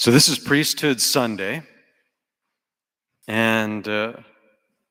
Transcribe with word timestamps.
So, 0.00 0.12
this 0.12 0.28
is 0.28 0.38
Priesthood 0.38 1.00
Sunday, 1.00 1.60
and 3.26 3.86
uh, 3.88 4.12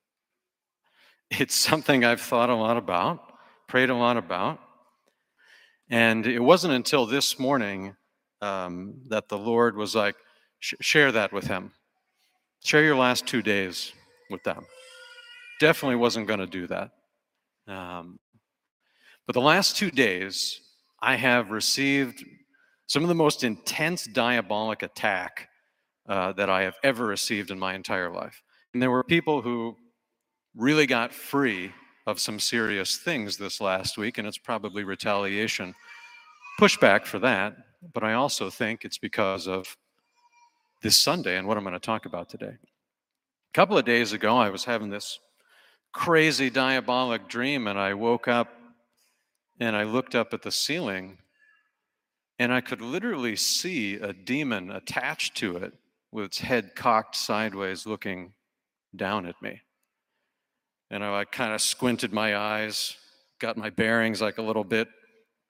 it's 1.30 1.54
something 1.54 2.04
I've 2.04 2.20
thought 2.20 2.50
a 2.50 2.54
lot 2.54 2.76
about, 2.76 3.32
prayed 3.68 3.88
a 3.88 3.94
lot 3.94 4.18
about. 4.18 4.60
And 5.88 6.26
it 6.26 6.40
wasn't 6.40 6.74
until 6.74 7.06
this 7.06 7.38
morning 7.38 7.96
um, 8.42 8.96
that 9.08 9.30
the 9.30 9.38
Lord 9.38 9.78
was 9.78 9.94
like, 9.94 10.14
share 10.60 11.10
that 11.10 11.32
with 11.32 11.46
him. 11.46 11.72
Share 12.62 12.84
your 12.84 12.96
last 12.96 13.26
two 13.26 13.40
days 13.40 13.94
with 14.28 14.42
them. 14.42 14.66
Definitely 15.58 15.96
wasn't 15.96 16.26
going 16.26 16.40
to 16.40 16.46
do 16.46 16.66
that. 16.66 16.90
Um, 17.66 18.18
but 19.26 19.32
the 19.32 19.40
last 19.40 19.74
two 19.74 19.90
days, 19.90 20.60
I 21.00 21.16
have 21.16 21.50
received 21.50 22.22
some 22.88 23.02
of 23.02 23.08
the 23.08 23.14
most 23.14 23.44
intense 23.44 24.06
diabolic 24.06 24.82
attack 24.82 25.48
uh, 26.08 26.32
that 26.32 26.48
I 26.48 26.62
have 26.62 26.76
ever 26.82 27.06
received 27.06 27.50
in 27.50 27.58
my 27.58 27.74
entire 27.74 28.10
life. 28.10 28.42
And 28.72 28.82
there 28.82 28.90
were 28.90 29.04
people 29.04 29.42
who 29.42 29.76
really 30.56 30.86
got 30.86 31.12
free 31.12 31.72
of 32.06 32.18
some 32.18 32.40
serious 32.40 32.96
things 32.96 33.36
this 33.36 33.60
last 33.60 33.98
week, 33.98 34.16
and 34.16 34.26
it's 34.26 34.38
probably 34.38 34.84
retaliation, 34.84 35.74
pushback 36.58 37.04
for 37.04 37.18
that. 37.18 37.56
But 37.92 38.04
I 38.04 38.14
also 38.14 38.48
think 38.48 38.84
it's 38.84 38.98
because 38.98 39.46
of 39.46 39.76
this 40.82 40.96
Sunday 40.96 41.36
and 41.36 41.46
what 41.46 41.58
I'm 41.58 41.64
going 41.64 41.74
to 41.74 41.80
talk 41.80 42.06
about 42.06 42.30
today. 42.30 42.56
A 42.56 43.52
couple 43.52 43.76
of 43.76 43.84
days 43.84 44.14
ago, 44.14 44.38
I 44.38 44.48
was 44.48 44.64
having 44.64 44.88
this 44.88 45.18
crazy 45.92 46.48
diabolic 46.48 47.28
dream, 47.28 47.66
and 47.66 47.78
I 47.78 47.92
woke 47.92 48.28
up 48.28 48.48
and 49.60 49.76
I 49.76 49.82
looked 49.82 50.14
up 50.14 50.32
at 50.32 50.40
the 50.40 50.52
ceiling 50.52 51.18
and 52.38 52.52
I 52.52 52.60
could 52.60 52.80
literally 52.80 53.36
see 53.36 53.94
a 53.94 54.12
demon 54.12 54.70
attached 54.70 55.36
to 55.38 55.56
it 55.56 55.74
with 56.12 56.26
its 56.26 56.38
head 56.38 56.74
cocked 56.76 57.16
sideways 57.16 57.86
looking 57.86 58.32
down 58.94 59.26
at 59.26 59.40
me. 59.42 59.60
And 60.90 61.04
I 61.04 61.24
kind 61.24 61.52
of 61.52 61.60
squinted 61.60 62.12
my 62.12 62.36
eyes, 62.36 62.96
got 63.40 63.56
my 63.56 63.70
bearings 63.70 64.22
like 64.22 64.38
a 64.38 64.42
little 64.42 64.64
bit, 64.64 64.88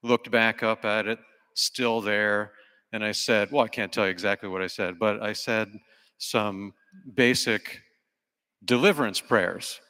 looked 0.03 0.31
back 0.31 0.63
up 0.63 0.85
at 0.85 1.07
it, 1.07 1.19
still 1.55 2.01
there. 2.01 2.53
And 2.93 3.05
I 3.05 3.13
said, 3.13 3.51
Well, 3.53 3.65
I 3.65 3.69
can't 3.69 3.93
tell 3.93 4.05
you 4.05 4.11
exactly 4.11 4.49
what 4.49 4.63
I 4.63 4.67
said, 4.67 4.99
but 4.99 5.23
I 5.23 5.35
said 5.35 5.69
some 6.17 6.73
basic 7.15 7.83
deliverance 8.65 9.21
prayers, 9.21 9.81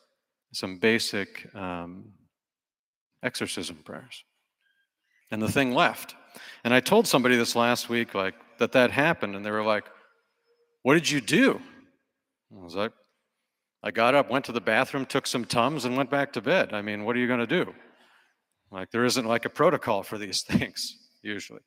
some 0.53 0.79
basic 0.79 1.49
um, 1.55 2.13
exorcism 3.23 3.77
prayers. 3.77 4.25
And 5.31 5.43
the 5.43 5.51
thing 5.51 5.73
left. 5.75 6.15
And 6.65 6.73
I 6.73 6.81
told 6.81 7.07
somebody 7.07 7.37
this 7.37 7.55
last 7.55 7.89
week, 7.89 8.15
like, 8.15 8.35
that 8.59 8.73
that 8.73 8.91
happened, 8.91 9.35
and 9.37 9.45
they 9.45 9.51
were 9.51 9.65
like, 9.65 9.85
What 10.83 10.95
did 10.95 11.11
you 11.11 11.21
do? 11.21 11.61
I 12.53 12.65
was 12.65 12.75
like, 12.75 12.93
I 13.83 13.91
got 13.91 14.15
up, 14.15 14.31
went 14.31 14.45
to 14.47 14.53
the 14.53 14.61
bathroom, 14.61 15.07
took 15.07 15.27
some 15.27 15.45
Tums, 15.45 15.85
and 15.85 15.97
went 15.97 16.11
back 16.11 16.33
to 16.33 16.41
bed. 16.41 16.73
I 16.73 16.83
mean, 16.83 17.05
what 17.05 17.15
are 17.15 17.19
you 17.19 17.29
going 17.29 17.39
to 17.41 17.47
do? 17.47 17.73
Like, 18.71 18.91
there 18.91 19.05
isn't 19.05 19.27
like 19.27 19.45
a 19.45 19.51
protocol 19.51 20.03
for 20.03 20.19
these 20.19 20.43
things, 20.49 20.97
usually. 21.23 21.61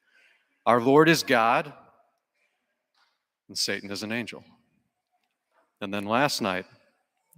Our 0.66 0.82
Lord 0.82 1.08
is 1.08 1.24
God, 1.24 1.72
and 3.48 3.58
Satan 3.58 3.92
is 3.92 4.04
an 4.04 4.12
angel. 4.12 4.44
And 5.80 5.94
then 5.94 6.06
last 6.06 6.42
night, 6.42 6.66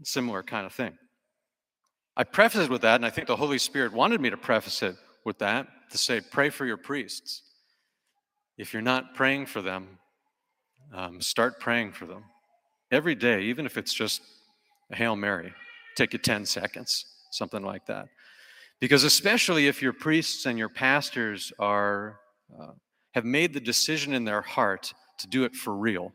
similar 0.03 0.43
kind 0.43 0.65
of 0.65 0.73
thing. 0.73 0.97
I 2.15 2.23
prefaced 2.23 2.65
it 2.65 2.69
with 2.69 2.81
that, 2.81 2.95
and 2.95 3.05
I 3.05 3.09
think 3.09 3.27
the 3.27 3.35
Holy 3.35 3.57
Spirit 3.57 3.93
wanted 3.93 4.21
me 4.21 4.29
to 4.29 4.37
preface 4.37 4.81
it 4.83 4.95
with 5.25 5.39
that 5.39 5.67
to 5.93 5.97
say, 5.99 6.19
pray 6.19 6.49
for 6.49 6.65
your 6.65 6.75
priests. 6.75 7.43
If 8.57 8.73
you're 8.73 8.81
not 8.81 9.13
praying 9.13 9.45
for 9.45 9.61
them, 9.61 9.99
um, 10.91 11.21
start 11.21 11.59
praying 11.59 11.91
for 11.91 12.07
them 12.07 12.23
every 12.91 13.13
day, 13.13 13.43
even 13.43 13.67
if 13.67 13.77
it's 13.77 13.93
just 13.93 14.23
a 14.91 14.95
Hail 14.95 15.15
Mary. 15.15 15.53
Take 15.95 16.13
you 16.13 16.19
10 16.19 16.47
seconds, 16.47 17.05
something 17.29 17.61
like 17.61 17.85
that. 17.85 18.07
Because 18.79 19.03
especially 19.03 19.67
if 19.67 19.83
your 19.83 19.93
priests 19.93 20.47
and 20.47 20.57
your 20.57 20.67
pastors 20.67 21.53
are 21.59 22.19
uh, 22.59 22.71
have 23.13 23.23
made 23.23 23.53
the 23.53 23.59
decision 23.59 24.13
in 24.13 24.25
their 24.25 24.41
heart 24.41 24.91
to 25.19 25.27
do 25.27 25.43
it 25.43 25.53
for 25.53 25.75
real, 25.75 26.11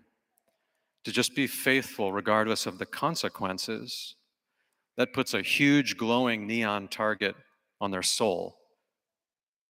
to 1.04 1.12
just 1.12 1.36
be 1.36 1.46
faithful 1.46 2.12
regardless 2.12 2.66
of 2.66 2.78
the 2.78 2.86
consequences, 2.86 4.16
that 4.96 5.12
puts 5.12 5.34
a 5.34 5.40
huge 5.40 5.96
glowing 5.96 6.48
neon 6.48 6.88
target 6.88 7.36
on 7.80 7.92
their 7.92 8.02
soul 8.02 8.57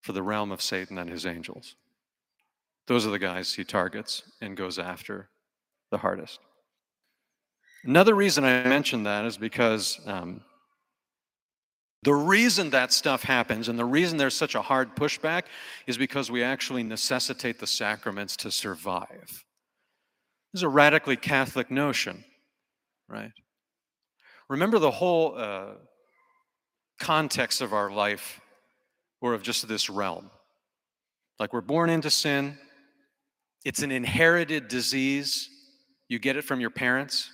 for 0.03 0.12
the 0.12 0.22
realm 0.22 0.53
of 0.53 0.62
Satan 0.62 0.98
and 0.98 1.10
his 1.10 1.26
angels. 1.26 1.76
Those 2.86 3.06
are 3.06 3.10
the 3.10 3.19
guys 3.19 3.54
he 3.54 3.64
targets 3.64 4.22
and 4.41 4.56
goes 4.56 4.78
after 4.78 5.28
the 5.91 5.98
hardest. 5.98 6.41
Another 7.84 8.14
reason 8.14 8.44
I 8.44 8.64
mention 8.64 9.04
that 9.04 9.25
is 9.25 9.37
because 9.37 10.00
um, 10.06 10.41
the 12.03 12.14
reason 12.14 12.70
that 12.70 12.92
stuff 12.92 13.22
happens 13.22 13.69
and 13.69 13.78
the 13.78 13.84
reason 13.84 14.19
there's 14.19 14.34
such 14.34 14.54
a 14.54 14.62
hard 14.62 14.94
pushback 14.94 15.44
is 15.87 15.98
because 15.98 16.31
we 16.31 16.42
actually 16.42 16.82
necessitate 16.82 17.58
the 17.58 17.66
sacraments 17.66 18.37
to 18.38 18.50
survive. 18.50 19.44
This 20.53 20.60
is 20.60 20.62
a 20.62 20.69
radically 20.69 21.16
Catholic 21.16 21.70
notion, 21.70 22.25
right? 23.08 23.32
Remember 24.48 24.78
the 24.78 24.91
whole 24.91 25.34
uh, 25.37 25.75
context 26.98 27.60
of 27.60 27.72
our 27.72 27.91
life 27.91 28.41
or 29.20 29.34
of 29.34 29.42
just 29.42 29.66
this 29.68 29.90
realm. 29.90 30.30
Like 31.38 31.52
we're 31.52 31.60
born 31.60 31.90
into 31.90 32.10
sin, 32.10 32.58
it's 33.64 33.82
an 33.82 33.90
inherited 33.90 34.68
disease. 34.68 35.48
You 36.08 36.18
get 36.18 36.36
it 36.36 36.42
from 36.42 36.60
your 36.60 36.70
parents 36.70 37.30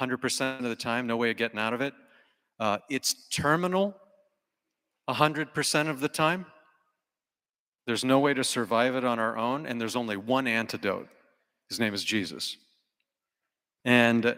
100% 0.00 0.58
of 0.58 0.64
the 0.64 0.76
time, 0.76 1.06
no 1.06 1.16
way 1.16 1.30
of 1.30 1.36
getting 1.36 1.58
out 1.58 1.74
of 1.74 1.80
it. 1.80 1.92
Uh, 2.60 2.78
it's 2.88 3.28
terminal 3.28 3.94
100% 5.08 5.88
of 5.88 6.00
the 6.00 6.08
time. 6.08 6.46
There's 7.86 8.04
no 8.04 8.18
way 8.18 8.34
to 8.34 8.44
survive 8.44 8.94
it 8.94 9.04
on 9.04 9.18
our 9.18 9.36
own, 9.36 9.66
and 9.66 9.80
there's 9.80 9.96
only 9.96 10.16
one 10.16 10.46
antidote. 10.46 11.08
His 11.68 11.80
name 11.80 11.94
is 11.94 12.04
Jesus. 12.04 12.56
And 13.84 14.36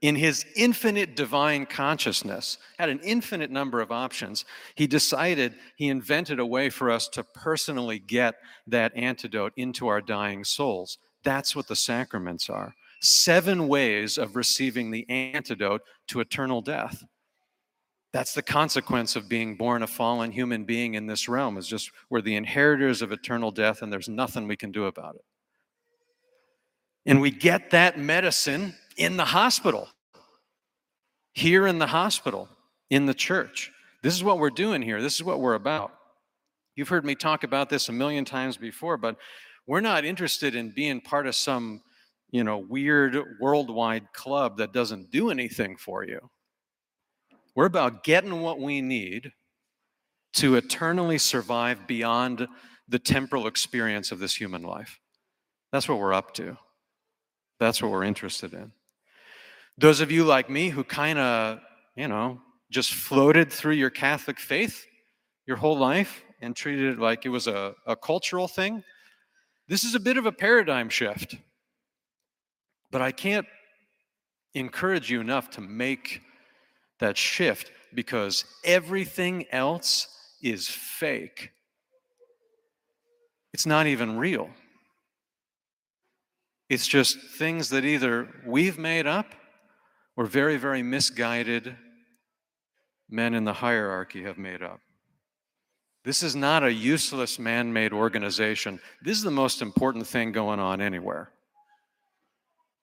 in 0.00 0.14
his 0.14 0.46
infinite 0.54 1.16
divine 1.16 1.66
consciousness, 1.66 2.58
had 2.78 2.88
an 2.88 3.00
infinite 3.02 3.50
number 3.50 3.80
of 3.80 3.90
options, 3.90 4.44
he 4.74 4.86
decided 4.86 5.54
he 5.76 5.88
invented 5.88 6.38
a 6.38 6.46
way 6.46 6.70
for 6.70 6.90
us 6.90 7.08
to 7.08 7.24
personally 7.24 7.98
get 7.98 8.36
that 8.66 8.96
antidote 8.96 9.52
into 9.56 9.88
our 9.88 10.00
dying 10.00 10.44
souls. 10.44 10.98
That's 11.24 11.56
what 11.56 11.66
the 11.66 11.76
sacraments 11.76 12.48
are 12.48 12.74
seven 13.00 13.68
ways 13.68 14.18
of 14.18 14.36
receiving 14.36 14.90
the 14.90 15.08
antidote 15.08 15.82
to 16.08 16.20
eternal 16.20 16.60
death. 16.60 17.04
That's 18.12 18.34
the 18.34 18.42
consequence 18.42 19.16
of 19.16 19.28
being 19.28 19.56
born 19.56 19.82
a 19.82 19.86
fallen 19.86 20.32
human 20.32 20.64
being 20.64 20.94
in 20.94 21.06
this 21.06 21.28
realm, 21.28 21.58
is 21.58 21.68
just 21.68 21.90
we're 22.08 22.22
the 22.22 22.36
inheritors 22.36 23.02
of 23.02 23.12
eternal 23.12 23.50
death 23.50 23.82
and 23.82 23.92
there's 23.92 24.08
nothing 24.08 24.48
we 24.48 24.56
can 24.56 24.72
do 24.72 24.86
about 24.86 25.16
it. 25.16 25.24
And 27.06 27.20
we 27.20 27.30
get 27.30 27.70
that 27.70 27.98
medicine 27.98 28.74
in 28.98 29.16
the 29.16 29.24
hospital, 29.24 29.88
here 31.32 31.66
in 31.66 31.78
the 31.78 31.86
hospital, 31.86 32.48
in 32.90 33.06
the 33.06 33.14
church. 33.14 33.70
This 34.02 34.14
is 34.14 34.22
what 34.22 34.38
we're 34.38 34.50
doing 34.50 34.82
here. 34.82 35.00
This 35.00 35.14
is 35.14 35.24
what 35.24 35.40
we're 35.40 35.54
about. 35.54 35.92
You've 36.76 36.88
heard 36.88 37.04
me 37.04 37.14
talk 37.14 37.44
about 37.44 37.70
this 37.70 37.88
a 37.88 37.92
million 37.92 38.24
times 38.24 38.56
before, 38.56 38.96
but 38.96 39.16
we're 39.66 39.80
not 39.80 40.04
interested 40.04 40.54
in 40.54 40.70
being 40.70 41.00
part 41.00 41.26
of 41.26 41.34
some, 41.34 41.82
you 42.30 42.44
know, 42.44 42.58
weird 42.58 43.16
worldwide 43.40 44.12
club 44.12 44.58
that 44.58 44.72
doesn't 44.72 45.10
do 45.10 45.30
anything 45.30 45.76
for 45.76 46.04
you. 46.04 46.20
We're 47.54 47.66
about 47.66 48.04
getting 48.04 48.40
what 48.40 48.60
we 48.60 48.80
need 48.80 49.32
to 50.34 50.56
eternally 50.56 51.18
survive 51.18 51.86
beyond 51.86 52.46
the 52.88 52.98
temporal 52.98 53.46
experience 53.46 54.12
of 54.12 54.18
this 54.18 54.34
human 54.34 54.62
life. 54.62 55.00
That's 55.72 55.88
what 55.88 55.98
we're 55.98 56.14
up 56.14 56.32
to. 56.34 56.56
That's 57.60 57.82
what 57.82 57.90
we're 57.90 58.04
interested 58.04 58.54
in. 58.54 58.72
Those 59.78 60.00
of 60.00 60.10
you 60.10 60.24
like 60.24 60.50
me 60.50 60.68
who 60.68 60.84
kind 60.84 61.18
of, 61.18 61.60
you 61.96 62.08
know, 62.08 62.40
just 62.70 62.92
floated 62.92 63.50
through 63.50 63.74
your 63.74 63.90
Catholic 63.90 64.38
faith 64.38 64.84
your 65.48 65.56
whole 65.56 65.78
life 65.78 66.22
and 66.42 66.54
treated 66.54 66.92
it 66.92 66.98
like 67.00 67.24
it 67.24 67.30
was 67.30 67.46
a, 67.46 67.74
a 67.86 67.96
cultural 67.96 68.46
thing, 68.46 68.84
this 69.66 69.82
is 69.82 69.94
a 69.94 70.00
bit 70.00 70.18
of 70.18 70.26
a 70.26 70.32
paradigm 70.32 70.90
shift. 70.90 71.36
But 72.90 73.00
I 73.00 73.12
can't 73.12 73.46
encourage 74.54 75.10
you 75.10 75.20
enough 75.20 75.48
to 75.50 75.62
make 75.62 76.20
that 77.00 77.16
shift 77.16 77.72
because 77.94 78.44
everything 78.62 79.46
else 79.50 80.08
is 80.42 80.68
fake. 80.68 81.50
It's 83.54 83.66
not 83.66 83.86
even 83.86 84.18
real. 84.18 84.50
It's 86.68 86.86
just 86.86 87.18
things 87.38 87.70
that 87.70 87.86
either 87.86 88.28
we've 88.46 88.78
made 88.78 89.06
up 89.06 89.26
or 90.18 90.26
very, 90.26 90.56
very 90.56 90.82
misguided 90.82 91.76
men 93.08 93.34
in 93.34 93.44
the 93.44 93.52
hierarchy 93.52 94.24
have 94.24 94.36
made 94.36 94.64
up. 94.64 94.80
This 96.04 96.24
is 96.24 96.34
not 96.34 96.64
a 96.64 96.72
useless 96.72 97.38
man 97.38 97.72
made 97.72 97.92
organization. 97.92 98.80
This 99.00 99.16
is 99.16 99.22
the 99.22 99.30
most 99.30 99.62
important 99.62 100.08
thing 100.08 100.32
going 100.32 100.58
on 100.58 100.80
anywhere. 100.80 101.30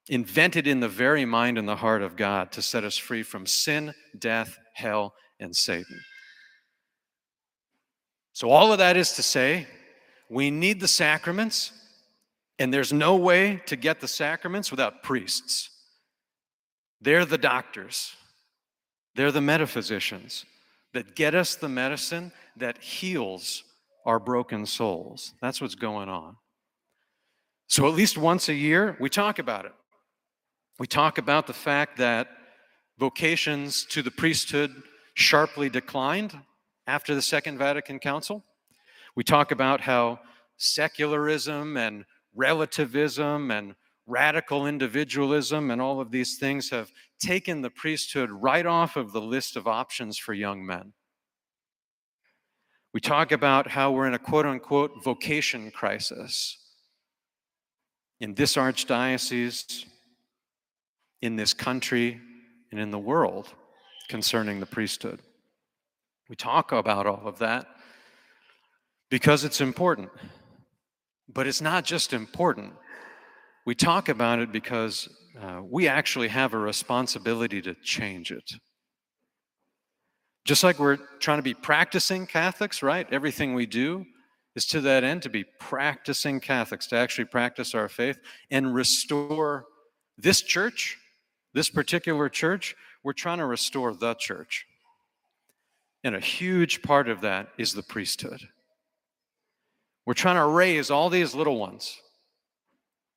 invented 0.07 0.67
in 0.67 0.79
the 0.79 0.87
very 0.87 1.25
mind 1.25 1.57
and 1.57 1.67
the 1.67 1.75
heart 1.75 2.03
of 2.03 2.15
God 2.15 2.51
to 2.53 2.61
set 2.61 2.83
us 2.83 2.95
free 2.95 3.23
from 3.23 3.45
sin, 3.45 3.93
death, 4.17 4.57
hell, 4.73 5.15
and 5.39 5.53
Satan. 5.55 5.99
So, 8.31 8.51
all 8.51 8.71
of 8.71 8.77
that 8.77 8.95
is 8.95 9.13
to 9.13 9.23
say, 9.23 9.65
we 10.29 10.51
need 10.51 10.79
the 10.79 10.87
sacraments, 10.87 11.71
and 12.59 12.71
there's 12.71 12.93
no 12.93 13.15
way 13.15 13.61
to 13.65 13.75
get 13.75 13.99
the 13.99 14.07
sacraments 14.07 14.69
without 14.69 15.01
priests. 15.01 15.74
They're 17.01 17.25
the 17.25 17.37
doctors, 17.37 18.15
they're 19.15 19.31
the 19.31 19.41
metaphysicians 19.41 20.45
that 20.93 21.15
get 21.15 21.35
us 21.35 21.55
the 21.55 21.69
medicine 21.69 22.31
that 22.55 22.77
heals 22.77 23.63
our 24.05 24.19
broken 24.19 24.65
souls. 24.65 25.33
That's 25.41 25.59
what's 25.59 25.75
going 25.75 26.09
on. 26.09 26.37
So, 27.67 27.87
at 27.87 27.93
least 27.93 28.17
once 28.17 28.47
a 28.47 28.53
year, 28.53 28.95
we 28.99 29.09
talk 29.09 29.39
about 29.39 29.65
it. 29.65 29.73
We 30.79 30.87
talk 30.87 31.17
about 31.17 31.47
the 31.47 31.53
fact 31.53 31.97
that 31.97 32.27
vocations 32.99 33.85
to 33.85 34.01
the 34.01 34.11
priesthood 34.11 34.71
sharply 35.15 35.69
declined 35.69 36.37
after 36.87 37.15
the 37.15 37.21
Second 37.21 37.57
Vatican 37.57 37.99
Council. 37.99 38.43
We 39.15 39.23
talk 39.23 39.51
about 39.51 39.81
how 39.81 40.19
secularism 40.57 41.77
and 41.77 42.05
relativism 42.35 43.51
and 43.51 43.75
radical 44.07 44.67
individualism 44.67 45.71
and 45.71 45.81
all 45.81 45.99
of 45.99 46.11
these 46.11 46.37
things 46.37 46.69
have 46.69 46.91
taken 47.19 47.61
the 47.61 47.69
priesthood 47.69 48.29
right 48.29 48.65
off 48.65 48.95
of 48.95 49.11
the 49.11 49.21
list 49.21 49.55
of 49.55 49.67
options 49.67 50.17
for 50.17 50.33
young 50.33 50.65
men. 50.65 50.93
We 52.93 53.01
talk 53.01 53.31
about 53.31 53.71
how 53.71 53.91
we're 53.91 54.07
in 54.07 54.13
a 54.13 54.19
quote 54.19 54.45
unquote 54.45 55.03
vocation 55.03 55.71
crisis 55.71 56.57
in 58.19 58.35
this 58.35 58.55
archdiocese, 58.55 59.85
in 61.21 61.35
this 61.35 61.53
country, 61.53 62.21
and 62.71 62.79
in 62.79 62.91
the 62.91 62.99
world 62.99 63.53
concerning 64.07 64.59
the 64.59 64.65
priesthood. 64.65 65.19
We 66.29 66.35
talk 66.35 66.71
about 66.71 67.05
all 67.05 67.27
of 67.27 67.39
that 67.39 67.67
because 69.09 69.43
it's 69.43 69.61
important. 69.61 70.09
But 71.27 71.47
it's 71.47 71.61
not 71.61 71.85
just 71.85 72.13
important. 72.13 72.73
We 73.65 73.73
talk 73.73 74.09
about 74.09 74.39
it 74.39 74.51
because 74.51 75.09
uh, 75.41 75.61
we 75.63 75.87
actually 75.87 76.27
have 76.27 76.53
a 76.53 76.57
responsibility 76.57 77.61
to 77.63 77.73
change 77.75 78.31
it. 78.31 78.53
Just 80.45 80.63
like 80.63 80.77
we're 80.77 80.99
trying 81.19 81.39
to 81.39 81.43
be 81.43 81.55
practicing 81.55 82.27
Catholics, 82.27 82.83
right? 82.83 83.11
Everything 83.11 83.55
we 83.55 83.65
do 83.65 84.05
is 84.55 84.67
to 84.67 84.81
that 84.81 85.03
end 85.03 85.23
to 85.23 85.29
be 85.29 85.43
practicing 85.59 86.39
Catholics, 86.39 86.85
to 86.87 86.95
actually 86.95 87.25
practice 87.25 87.73
our 87.73 87.89
faith 87.89 88.19
and 88.51 88.73
restore 88.73 89.65
this 90.17 90.41
church, 90.43 90.97
this 91.53 91.69
particular 91.69 92.29
church. 92.29 92.75
We're 93.03 93.13
trying 93.13 93.39
to 93.39 93.45
restore 93.45 93.95
the 93.95 94.13
church. 94.13 94.67
And 96.03 96.15
a 96.15 96.19
huge 96.19 96.83
part 96.83 97.09
of 97.09 97.21
that 97.21 97.47
is 97.57 97.73
the 97.73 97.81
priesthood. 97.81 98.47
We're 100.05 100.13
trying 100.13 100.35
to 100.35 100.45
raise 100.45 100.91
all 100.91 101.09
these 101.09 101.33
little 101.33 101.57
ones. 101.57 101.99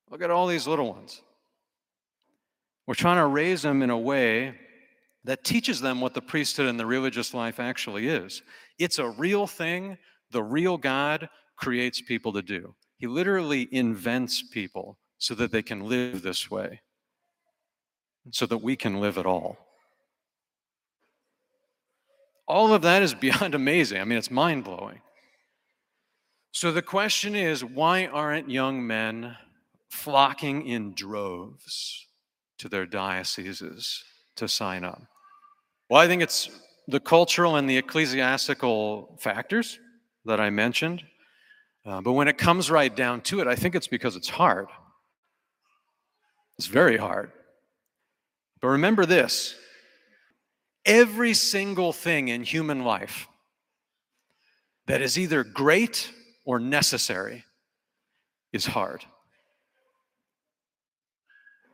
Look 0.09 0.21
at 0.21 0.31
all 0.31 0.47
these 0.47 0.67
little 0.67 0.91
ones. 0.91 1.21
We're 2.87 2.95
trying 2.95 3.17
to 3.17 3.27
raise 3.27 3.61
them 3.61 3.83
in 3.83 3.89
a 3.89 3.97
way 3.97 4.55
that 5.23 5.43
teaches 5.43 5.81
them 5.81 6.01
what 6.01 6.13
the 6.13 6.21
priesthood 6.21 6.67
and 6.67 6.79
the 6.79 6.85
religious 6.85 7.33
life 7.33 7.59
actually 7.59 8.07
is. 8.07 8.41
It's 8.79 8.97
a 8.97 9.09
real 9.09 9.45
thing 9.45 9.97
the 10.31 10.43
real 10.43 10.77
God 10.77 11.29
creates 11.55 12.01
people 12.01 12.33
to 12.33 12.41
do. 12.41 12.75
He 12.97 13.07
literally 13.07 13.67
invents 13.71 14.41
people 14.41 14.97
so 15.17 15.35
that 15.35 15.51
they 15.51 15.61
can 15.61 15.87
live 15.87 16.21
this 16.21 16.49
way, 16.49 16.81
so 18.31 18.45
that 18.45 18.59
we 18.59 18.75
can 18.75 18.99
live 18.99 19.17
at 19.17 19.25
all. 19.25 19.57
All 22.47 22.73
of 22.73 22.81
that 22.81 23.03
is 23.03 23.13
beyond 23.13 23.53
amazing. 23.55 24.01
I 24.01 24.05
mean, 24.05 24.17
it's 24.17 24.31
mind 24.31 24.63
blowing. 24.63 25.01
So 26.51 26.71
the 26.71 26.81
question 26.81 27.35
is 27.35 27.63
why 27.63 28.07
aren't 28.07 28.49
young 28.49 28.85
men 28.85 29.37
flocking 29.89 30.65
in 30.65 30.93
droves 30.93 32.07
to 32.59 32.69
their 32.69 32.85
dioceses 32.85 34.03
to 34.35 34.47
sign 34.47 34.83
up? 34.83 35.01
Well, 35.89 35.99
I 35.99 36.07
think 36.07 36.21
it's 36.21 36.49
the 36.87 36.99
cultural 36.99 37.55
and 37.55 37.69
the 37.69 37.77
ecclesiastical 37.77 39.17
factors 39.19 39.79
that 40.25 40.39
I 40.39 40.49
mentioned. 40.49 41.03
Uh, 41.85 42.01
but 42.01 42.13
when 42.13 42.27
it 42.27 42.37
comes 42.37 42.69
right 42.69 42.95
down 42.95 43.21
to 43.21 43.39
it, 43.39 43.47
I 43.47 43.55
think 43.55 43.75
it's 43.75 43.87
because 43.87 44.15
it's 44.15 44.29
hard. 44.29 44.67
It's 46.57 46.67
very 46.67 46.97
hard. 46.97 47.31
But 48.61 48.69
remember 48.69 49.05
this 49.05 49.55
every 50.85 51.33
single 51.33 51.93
thing 51.93 52.29
in 52.29 52.43
human 52.43 52.83
life 52.83 53.27
that 54.87 55.01
is 55.01 55.19
either 55.19 55.43
great 55.43 56.11
or 56.45 56.59
necessary 56.59 57.45
is 58.51 58.65
hard. 58.65 59.05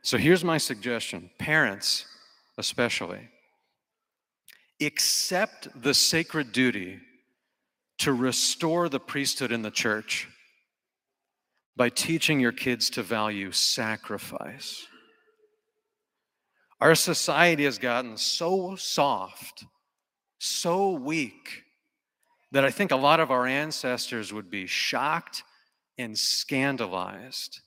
So 0.06 0.18
here's 0.18 0.44
my 0.44 0.58
suggestion 0.58 1.30
parents, 1.36 2.06
especially, 2.58 3.28
accept 4.80 5.66
the 5.82 5.94
sacred 5.94 6.52
duty 6.52 7.00
to 7.98 8.12
restore 8.12 8.88
the 8.88 9.00
priesthood 9.00 9.50
in 9.50 9.62
the 9.62 9.70
church 9.72 10.28
by 11.76 11.88
teaching 11.88 12.38
your 12.38 12.52
kids 12.52 12.88
to 12.90 13.02
value 13.02 13.50
sacrifice. 13.50 14.86
Our 16.80 16.94
society 16.94 17.64
has 17.64 17.78
gotten 17.78 18.16
so 18.16 18.76
soft, 18.76 19.64
so 20.38 20.92
weak, 20.92 21.64
that 22.52 22.64
I 22.64 22.70
think 22.70 22.92
a 22.92 22.96
lot 22.96 23.18
of 23.18 23.32
our 23.32 23.44
ancestors 23.44 24.32
would 24.32 24.52
be 24.52 24.68
shocked 24.68 25.42
and 25.98 26.16
scandalized 26.16 27.60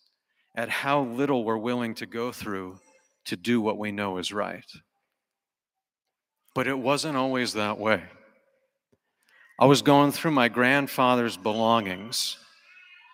at 0.59 0.67
how 0.67 1.03
little 1.03 1.45
we're 1.45 1.57
willing 1.57 1.95
to 1.95 2.05
go 2.05 2.33
through 2.33 2.77
to 3.23 3.37
do 3.37 3.61
what 3.61 3.77
we 3.77 3.93
know 3.93 4.17
is 4.17 4.33
right. 4.33 4.69
But 6.53 6.67
it 6.67 6.77
wasn't 6.77 7.15
always 7.15 7.53
that 7.53 7.79
way. 7.79 8.03
I 9.57 9.67
was 9.67 9.81
going 9.81 10.11
through 10.11 10.31
my 10.31 10.49
grandfather's 10.49 11.37
belongings 11.37 12.37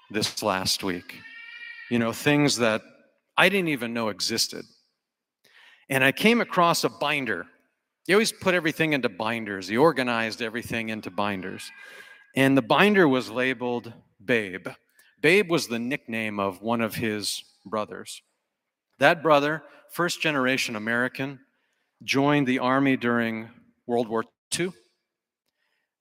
this 0.09 0.41
last 0.41 0.83
week. 0.83 1.19
You 1.91 1.99
know, 1.99 2.13
things 2.13 2.57
that 2.57 2.81
I 3.37 3.49
didn't 3.49 3.67
even 3.67 3.93
know 3.93 4.09
existed. 4.09 4.65
And 5.87 6.03
I 6.03 6.11
came 6.11 6.41
across 6.41 6.83
a 6.83 6.89
binder. 6.89 7.45
He 8.07 8.13
always 8.13 8.31
put 8.31 8.55
everything 8.55 8.93
into 8.93 9.09
binders, 9.09 9.67
he 9.67 9.77
organized 9.77 10.41
everything 10.41 10.89
into 10.89 11.11
binders. 11.11 11.71
And 12.35 12.57
the 12.57 12.63
binder 12.63 13.07
was 13.07 13.29
labeled 13.29 13.93
Babe. 14.23 14.67
Babe 15.21 15.49
was 15.49 15.67
the 15.67 15.79
nickname 15.79 16.39
of 16.39 16.61
one 16.61 16.81
of 16.81 16.95
his 16.95 17.43
brothers. 17.65 18.21
That 18.99 19.23
brother, 19.23 19.63
first 19.91 20.21
generation 20.21 20.75
American, 20.75 21.39
joined 22.03 22.47
the 22.47 22.59
army 22.59 22.97
during 22.97 23.49
World 23.87 24.07
War 24.07 24.23
II 24.57 24.71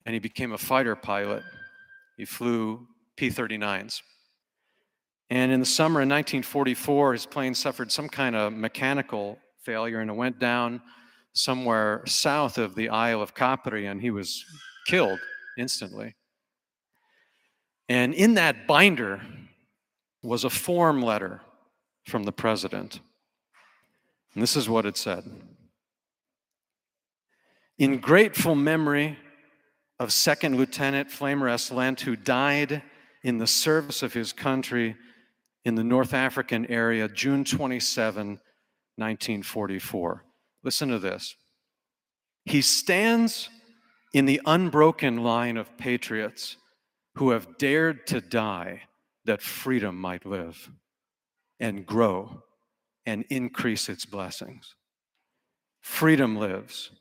and 0.05 0.13
he 0.13 0.19
became 0.19 0.51
a 0.51 0.57
fighter 0.57 0.95
pilot. 0.95 1.43
He 2.17 2.25
flew 2.25 2.87
P 3.15 3.29
39s. 3.29 4.01
And 5.29 5.51
in 5.51 5.59
the 5.59 5.65
summer 5.65 6.01
of 6.01 6.07
1944, 6.09 7.13
his 7.13 7.25
plane 7.25 7.55
suffered 7.55 7.91
some 7.91 8.07
kind 8.07 8.35
of 8.35 8.53
mechanical 8.53 9.39
failure 9.63 9.99
and 9.99 10.11
it 10.11 10.15
went 10.15 10.39
down 10.39 10.81
somewhere 11.33 12.03
south 12.05 12.57
of 12.57 12.75
the 12.75 12.89
Isle 12.89 13.21
of 13.21 13.33
Capri 13.33 13.87
and 13.87 13.99
he 14.01 14.11
was 14.11 14.45
killed 14.85 15.19
instantly. 15.57 16.15
And 17.87 18.13
in 18.13 18.33
that 18.35 18.67
binder 18.67 19.21
was 20.23 20.43
a 20.43 20.49
form 20.49 21.01
letter 21.01 21.41
from 22.05 22.23
the 22.23 22.31
president. 22.31 22.99
And 24.33 24.43
this 24.43 24.55
is 24.55 24.67
what 24.67 24.85
it 24.85 24.97
said 24.97 25.23
In 27.77 27.99
grateful 27.99 28.55
memory 28.55 29.17
of 29.99 30.11
Second 30.11 30.57
Lieutenant 30.57 31.09
Flamer 31.09 31.49
S. 31.49 31.71
Lent, 31.71 32.01
who 32.01 32.15
died 32.15 32.83
in 33.23 33.37
the 33.37 33.47
service 33.47 34.03
of 34.03 34.13
his 34.13 34.33
country 34.33 34.95
in 35.63 35.75
the 35.75 35.83
North 35.83 36.13
African 36.13 36.65
area, 36.67 37.07
June 37.07 37.43
27, 37.43 38.39
1944. 38.97 40.23
Listen 40.63 40.89
to 40.89 40.99
this. 40.99 41.35
He 42.43 42.61
stands 42.61 43.49
in 44.13 44.25
the 44.25 44.41
unbroken 44.45 45.23
line 45.23 45.57
of 45.57 45.77
patriots 45.77 46.57
who 47.15 47.31
have 47.31 47.57
dared 47.57 48.05
to 48.07 48.21
die 48.21 48.83
that 49.25 49.41
freedom 49.41 49.99
might 49.99 50.25
live 50.25 50.69
and 51.59 51.85
grow 51.85 52.43
and 53.05 53.25
increase 53.29 53.89
its 53.89 54.05
blessings. 54.05 54.75
Freedom 55.81 56.35
lives, 56.35 56.91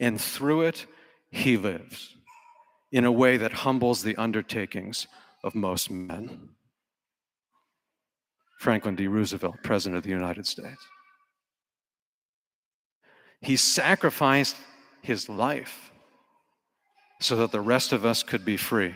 and 0.00 0.20
through 0.20 0.62
it, 0.62 0.86
he 1.30 1.56
lives 1.56 2.16
in 2.92 3.04
a 3.04 3.12
way 3.12 3.36
that 3.36 3.52
humbles 3.52 4.02
the 4.02 4.16
undertakings 4.16 5.06
of 5.42 5.54
most 5.54 5.90
men. 5.90 6.50
Franklin 8.58 8.94
D. 8.94 9.08
Roosevelt, 9.08 9.56
President 9.64 9.96
of 9.96 10.04
the 10.04 10.10
United 10.10 10.46
States. 10.46 10.86
He 13.40 13.56
sacrificed 13.56 14.56
his 15.02 15.28
life 15.28 15.90
so 17.20 17.34
that 17.36 17.50
the 17.50 17.60
rest 17.60 17.92
of 17.92 18.04
us 18.04 18.22
could 18.22 18.44
be 18.44 18.56
free. 18.56 18.94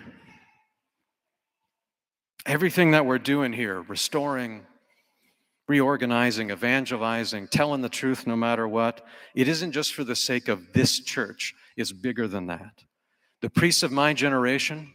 Everything 2.46 2.92
that 2.92 3.04
we're 3.04 3.18
doing 3.18 3.52
here, 3.52 3.82
restoring, 3.82 4.64
reorganizing, 5.66 6.52
evangelizing, 6.52 7.48
telling 7.48 7.82
the 7.82 7.88
truth 7.88 8.24
no 8.24 8.36
matter 8.36 8.68
what, 8.68 9.04
it 9.34 9.48
isn't 9.48 9.72
just 9.72 9.94
for 9.94 10.04
the 10.04 10.14
sake 10.14 10.46
of 10.46 10.72
this 10.72 11.00
church, 11.00 11.54
it's 11.76 11.90
bigger 11.90 12.28
than 12.28 12.46
that. 12.46 12.84
The 13.42 13.50
priests 13.50 13.82
of 13.82 13.90
my 13.90 14.12
generation, 14.12 14.92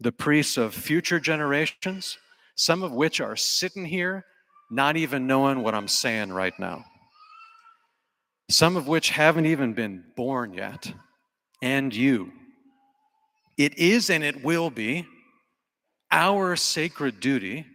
the 0.00 0.10
priests 0.10 0.56
of 0.56 0.74
future 0.74 1.20
generations, 1.20 2.18
some 2.56 2.82
of 2.82 2.90
which 2.90 3.20
are 3.20 3.36
sitting 3.36 3.84
here 3.84 4.24
not 4.68 4.96
even 4.96 5.28
knowing 5.28 5.62
what 5.62 5.76
I'm 5.76 5.88
saying 5.88 6.32
right 6.32 6.58
now, 6.58 6.84
some 8.50 8.76
of 8.76 8.88
which 8.88 9.10
haven't 9.10 9.46
even 9.46 9.72
been 9.72 10.04
born 10.16 10.52
yet, 10.52 10.92
and 11.62 11.94
you. 11.94 12.32
It 13.56 13.78
is 13.78 14.10
and 14.10 14.24
it 14.24 14.42
will 14.44 14.70
be 14.70 15.06
our 16.10 16.56
sacred 16.56 17.20
duty 17.20 17.66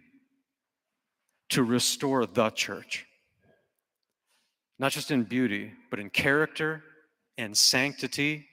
to 1.49 1.63
restore 1.63 2.25
the 2.25 2.49
church, 2.49 3.05
not 4.79 4.91
just 4.91 5.11
in 5.11 5.23
beauty, 5.23 5.71
but 5.89 5.99
in 5.99 6.09
character 6.09 6.83
and 7.37 7.55
sanctity 7.55 8.47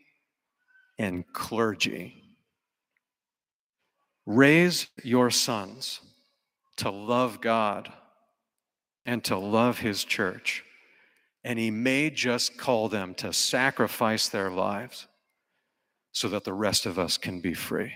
and 0.99 1.25
clergy. 1.33 2.23
Raise 4.27 4.87
your 5.03 5.31
sons 5.31 6.01
to 6.77 6.91
love 6.91 7.41
God 7.41 7.93
and 9.07 9.25
to 9.25 9.37
love 9.37 9.79
His 9.79 10.05
church. 10.05 10.63
And 11.43 11.59
He 11.59 11.71
may 11.71 12.11
just 12.11 12.59
call 12.59 12.89
them 12.89 13.15
to 13.15 13.33
sacrifice 13.33 14.29
their 14.29 14.51
lives 14.51 15.07
so 16.13 16.29
that 16.29 16.45
the 16.45 16.53
rest 16.53 16.87
of 16.87 16.99
us 16.99 17.17
can 17.17 17.41
be 17.41 17.55
free. 17.55 17.93